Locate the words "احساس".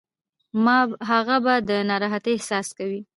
2.35-2.67